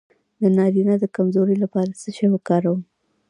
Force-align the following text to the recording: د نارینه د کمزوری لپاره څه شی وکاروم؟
د 0.41 0.43
نارینه 0.57 0.93
د 0.99 1.05
کمزوری 1.15 1.55
لپاره 1.63 1.91
څه 2.01 2.09
شی 2.17 2.27
وکاروم؟ 2.31 2.81